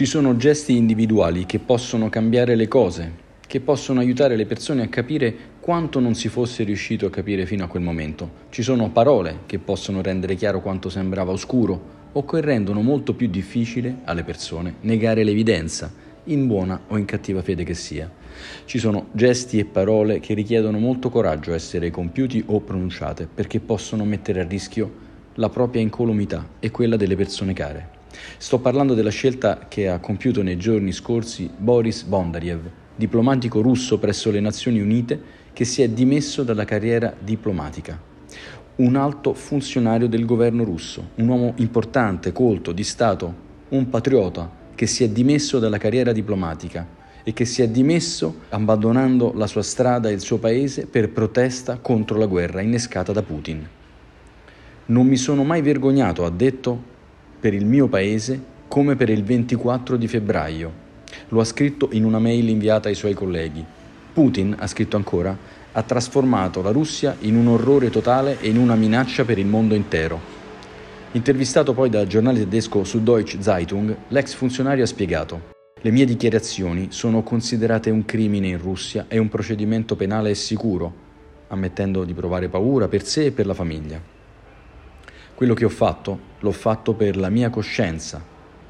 Ci 0.00 0.06
sono 0.06 0.34
gesti 0.38 0.76
individuali 0.76 1.44
che 1.44 1.58
possono 1.58 2.08
cambiare 2.08 2.54
le 2.54 2.68
cose, 2.68 3.12
che 3.46 3.60
possono 3.60 4.00
aiutare 4.00 4.34
le 4.34 4.46
persone 4.46 4.80
a 4.80 4.88
capire 4.88 5.36
quanto 5.60 6.00
non 6.00 6.14
si 6.14 6.28
fosse 6.28 6.64
riuscito 6.64 7.04
a 7.04 7.10
capire 7.10 7.44
fino 7.44 7.64
a 7.64 7.66
quel 7.66 7.82
momento. 7.82 8.30
Ci 8.48 8.62
sono 8.62 8.88
parole 8.88 9.40
che 9.44 9.58
possono 9.58 10.00
rendere 10.00 10.36
chiaro 10.36 10.62
quanto 10.62 10.88
sembrava 10.88 11.32
oscuro 11.32 12.08
o 12.12 12.24
che 12.24 12.40
rendono 12.40 12.80
molto 12.80 13.12
più 13.12 13.28
difficile 13.28 13.98
alle 14.04 14.24
persone 14.24 14.76
negare 14.80 15.22
l'evidenza, 15.22 15.92
in 16.24 16.46
buona 16.46 16.80
o 16.88 16.96
in 16.96 17.04
cattiva 17.04 17.42
fede 17.42 17.64
che 17.64 17.74
sia. 17.74 18.10
Ci 18.64 18.78
sono 18.78 19.08
gesti 19.12 19.58
e 19.58 19.66
parole 19.66 20.18
che 20.18 20.32
richiedono 20.32 20.78
molto 20.78 21.10
coraggio 21.10 21.52
essere 21.52 21.90
compiuti 21.90 22.42
o 22.46 22.60
pronunciate 22.60 23.28
perché 23.32 23.60
possono 23.60 24.06
mettere 24.06 24.40
a 24.40 24.46
rischio 24.48 24.90
la 25.34 25.50
propria 25.50 25.82
incolumità 25.82 26.52
e 26.58 26.70
quella 26.70 26.96
delle 26.96 27.16
persone 27.16 27.52
care. 27.52 27.99
Sto 28.38 28.58
parlando 28.58 28.94
della 28.94 29.10
scelta 29.10 29.66
che 29.68 29.88
ha 29.88 30.00
compiuto 30.00 30.42
nei 30.42 30.56
giorni 30.56 30.92
scorsi 30.92 31.50
Boris 31.56 32.02
Bondariev, 32.02 32.68
diplomatico 32.96 33.60
russo 33.60 33.98
presso 33.98 34.30
le 34.30 34.40
Nazioni 34.40 34.80
Unite 34.80 35.38
che 35.52 35.64
si 35.64 35.82
è 35.82 35.88
dimesso 35.88 36.42
dalla 36.42 36.64
carriera 36.64 37.14
diplomatica. 37.18 37.98
Un 38.76 38.96
alto 38.96 39.34
funzionario 39.34 40.08
del 40.08 40.24
governo 40.24 40.64
russo, 40.64 41.10
un 41.16 41.28
uomo 41.28 41.52
importante, 41.56 42.32
colto, 42.32 42.72
di 42.72 42.84
Stato, 42.84 43.48
un 43.68 43.88
patriota 43.88 44.50
che 44.74 44.86
si 44.86 45.04
è 45.04 45.08
dimesso 45.08 45.58
dalla 45.58 45.78
carriera 45.78 46.12
diplomatica 46.12 46.98
e 47.22 47.32
che 47.32 47.44
si 47.44 47.62
è 47.62 47.68
dimesso 47.68 48.40
abbandonando 48.48 49.32
la 49.34 49.46
sua 49.46 49.62
strada 49.62 50.08
e 50.08 50.12
il 50.12 50.20
suo 50.20 50.38
paese 50.38 50.86
per 50.86 51.10
protesta 51.10 51.78
contro 51.78 52.16
la 52.18 52.26
guerra 52.26 52.62
innescata 52.62 53.12
da 53.12 53.22
Putin. 53.22 53.68
Non 54.86 55.06
mi 55.06 55.16
sono 55.16 55.44
mai 55.44 55.60
vergognato, 55.62 56.24
ha 56.24 56.30
detto, 56.30 56.82
per 57.40 57.54
il 57.54 57.64
mio 57.64 57.88
paese 57.88 58.40
come 58.68 58.94
per 58.94 59.08
il 59.08 59.24
24 59.24 59.96
di 59.96 60.06
febbraio. 60.06 60.72
Lo 61.30 61.40
ha 61.40 61.44
scritto 61.44 61.88
in 61.92 62.04
una 62.04 62.18
mail 62.18 62.48
inviata 62.48 62.88
ai 62.88 62.94
suoi 62.94 63.14
colleghi. 63.14 63.64
Putin, 64.12 64.54
ha 64.58 64.66
scritto 64.66 64.96
ancora, 64.96 65.36
ha 65.72 65.82
trasformato 65.82 66.62
la 66.62 66.70
Russia 66.70 67.16
in 67.20 67.36
un 67.36 67.48
orrore 67.48 67.90
totale 67.90 68.38
e 68.40 68.48
in 68.48 68.58
una 68.58 68.74
minaccia 68.74 69.24
per 69.24 69.38
il 69.38 69.46
mondo 69.46 69.74
intero. 69.74 70.20
Intervistato 71.12 71.72
poi 71.72 71.88
dal 71.88 72.06
giornale 72.06 72.40
tedesco 72.40 72.84
Süddeutsche 72.84 73.42
Zeitung, 73.42 73.96
l'ex 74.08 74.34
funzionario 74.34 74.84
ha 74.84 74.86
spiegato 74.86 75.58
le 75.82 75.90
mie 75.92 76.04
dichiarazioni 76.04 76.88
sono 76.90 77.22
considerate 77.22 77.88
un 77.88 78.04
crimine 78.04 78.48
in 78.48 78.58
Russia 78.58 79.06
e 79.08 79.16
un 79.16 79.30
procedimento 79.30 79.96
penale 79.96 80.28
è 80.28 80.34
sicuro, 80.34 80.92
ammettendo 81.48 82.04
di 82.04 82.12
provare 82.12 82.50
paura 82.50 82.86
per 82.86 83.02
sé 83.02 83.26
e 83.26 83.30
per 83.30 83.46
la 83.46 83.54
famiglia. 83.54 83.98
Quello 85.40 85.54
che 85.54 85.64
ho 85.64 85.70
fatto 85.70 86.18
l'ho 86.40 86.52
fatto 86.52 86.92
per 86.92 87.16
la 87.16 87.30
mia 87.30 87.48
coscienza. 87.48 88.22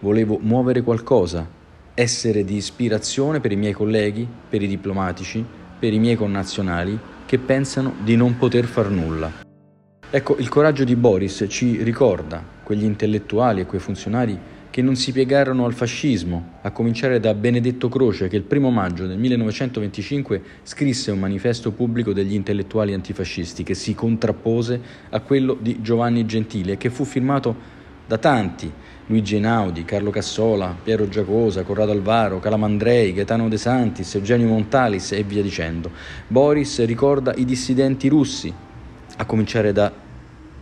Volevo 0.00 0.38
muovere 0.38 0.82
qualcosa, 0.82 1.48
essere 1.94 2.44
di 2.44 2.56
ispirazione 2.56 3.40
per 3.40 3.52
i 3.52 3.56
miei 3.56 3.72
colleghi, 3.72 4.28
per 4.50 4.60
i 4.60 4.66
diplomatici, 4.66 5.42
per 5.78 5.94
i 5.94 5.98
miei 5.98 6.16
connazionali 6.16 6.98
che 7.24 7.38
pensano 7.38 7.94
di 8.02 8.16
non 8.16 8.36
poter 8.36 8.66
far 8.66 8.90
nulla. 8.90 9.32
Ecco, 10.10 10.36
il 10.36 10.50
coraggio 10.50 10.84
di 10.84 10.94
Boris 10.94 11.46
ci 11.48 11.82
ricorda 11.82 12.44
quegli 12.62 12.84
intellettuali 12.84 13.62
e 13.62 13.64
quei 13.64 13.80
funzionari 13.80 14.38
che 14.78 14.84
non 14.84 14.94
si 14.94 15.10
piegarono 15.10 15.64
al 15.64 15.74
fascismo, 15.74 16.50
a 16.62 16.70
cominciare 16.70 17.18
da 17.18 17.34
Benedetto 17.34 17.88
Croce 17.88 18.28
che 18.28 18.36
il 18.36 18.44
primo 18.44 18.70
maggio 18.70 19.08
del 19.08 19.18
1925 19.18 20.40
scrisse 20.62 21.10
un 21.10 21.18
manifesto 21.18 21.72
pubblico 21.72 22.12
degli 22.12 22.34
intellettuali 22.34 22.94
antifascisti 22.94 23.64
che 23.64 23.74
si 23.74 23.96
contrappose 23.96 24.80
a 25.10 25.18
quello 25.18 25.56
di 25.60 25.80
Giovanni 25.82 26.24
Gentile 26.26 26.76
che 26.76 26.90
fu 26.90 27.02
firmato 27.02 27.56
da 28.06 28.18
tanti, 28.18 28.70
Luigi 29.06 29.34
Einaudi, 29.34 29.84
Carlo 29.84 30.10
Cassola, 30.10 30.76
Piero 30.80 31.08
Giacosa, 31.08 31.64
Corrado 31.64 31.90
Alvaro, 31.90 32.38
Calamandrei, 32.38 33.12
Gaetano 33.12 33.48
De 33.48 33.56
Santis, 33.56 34.14
Eugenio 34.14 34.46
Montalis 34.46 35.10
e 35.10 35.24
via 35.24 35.42
dicendo. 35.42 35.90
Boris 36.28 36.84
ricorda 36.84 37.34
i 37.34 37.44
dissidenti 37.44 38.06
russi, 38.06 38.54
a 39.16 39.24
cominciare 39.24 39.72
da 39.72 40.06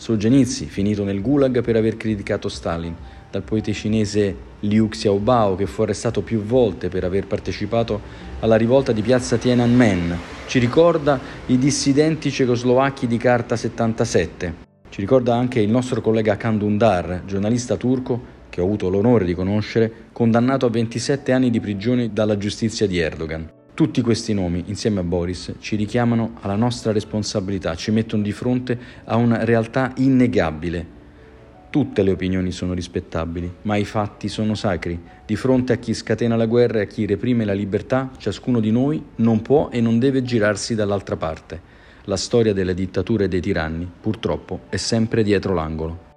Solzhenitsyn, 0.00 0.66
finito 0.66 1.04
nel 1.04 1.20
Gulag 1.20 1.60
per 1.60 1.76
aver 1.76 1.98
criticato 1.98 2.48
Stalin, 2.48 2.96
dal 3.30 3.42
poeta 3.42 3.70
cinese 3.70 4.34
Liu 4.60 4.88
Xiaobao 4.88 5.56
che 5.56 5.66
fu 5.66 5.82
arrestato 5.82 6.22
più 6.22 6.42
volte 6.42 6.88
per 6.88 7.04
aver 7.04 7.26
partecipato 7.26 8.00
alla 8.40 8.56
rivolta 8.56 8.92
di 8.92 9.02
piazza 9.02 9.36
Tiananmen. 9.36 10.16
Ci 10.46 10.58
ricorda 10.58 11.20
i 11.46 11.58
dissidenti 11.58 12.30
cecoslovacchi 12.30 13.06
di 13.06 13.18
Carta 13.18 13.56
77. 13.56 14.54
Ci 14.88 15.00
ricorda 15.02 15.34
anche 15.34 15.60
il 15.60 15.70
nostro 15.70 16.00
collega 16.00 16.38
Kandundar, 16.38 17.24
giornalista 17.26 17.76
turco 17.76 18.38
che 18.48 18.62
ho 18.62 18.64
avuto 18.64 18.88
l'onore 18.88 19.26
di 19.26 19.34
conoscere, 19.34 19.92
condannato 20.12 20.64
a 20.64 20.70
27 20.70 21.30
anni 21.30 21.50
di 21.50 21.60
prigione 21.60 22.10
dalla 22.10 22.38
giustizia 22.38 22.86
di 22.86 22.98
Erdogan. 22.98 23.59
Tutti 23.80 24.02
questi 24.02 24.34
nomi, 24.34 24.64
insieme 24.66 25.00
a 25.00 25.02
Boris, 25.02 25.54
ci 25.58 25.74
richiamano 25.74 26.32
alla 26.42 26.54
nostra 26.54 26.92
responsabilità, 26.92 27.74
ci 27.76 27.90
mettono 27.90 28.22
di 28.22 28.30
fronte 28.30 28.78
a 29.04 29.16
una 29.16 29.42
realtà 29.42 29.94
innegabile 29.96 30.98
Tutte 31.70 32.02
le 32.02 32.10
opinioni 32.10 32.50
sono 32.50 32.74
rispettabili, 32.74 33.50
ma 33.62 33.76
i 33.76 33.86
fatti 33.86 34.28
sono 34.28 34.54
sacri. 34.54 35.00
Di 35.24 35.34
fronte 35.34 35.72
a 35.72 35.76
chi 35.76 35.94
scatena 35.94 36.36
la 36.36 36.44
guerra 36.44 36.80
e 36.80 36.82
a 36.82 36.86
chi 36.86 37.06
reprime 37.06 37.46
la 37.46 37.54
libertà, 37.54 38.10
ciascuno 38.18 38.60
di 38.60 38.70
noi 38.70 39.02
non 39.16 39.40
può 39.40 39.70
e 39.70 39.80
non 39.80 39.98
deve 39.98 40.22
girarsi 40.22 40.74
dall'altra 40.74 41.16
parte. 41.16 41.58
La 42.04 42.18
storia 42.18 42.52
delle 42.52 42.74
dittature 42.74 43.24
e 43.24 43.28
dei 43.28 43.40
tiranni, 43.40 43.90
purtroppo, 43.98 44.60
è 44.68 44.76
sempre 44.76 45.22
dietro 45.22 45.54
l'angolo. 45.54 46.09